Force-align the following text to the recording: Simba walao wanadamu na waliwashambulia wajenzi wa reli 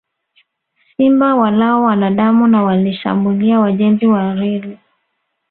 Simba 0.97 1.35
walao 1.35 1.81
wanadamu 1.83 2.47
na 2.47 2.63
waliwashambulia 2.63 3.59
wajenzi 3.59 4.05
wa 4.07 4.33
reli 4.33 4.77